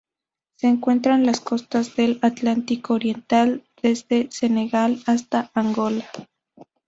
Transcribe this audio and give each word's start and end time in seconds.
Se 0.55 0.65
encuentra 0.65 1.13
en 1.13 1.27
las 1.27 1.41
costas 1.41 1.95
del 1.95 2.17
Atlántico 2.23 2.95
oriental, 2.95 3.63
desde 3.83 4.31
Senegal 4.31 4.99
hasta 5.05 5.51
Angola. 5.53 6.09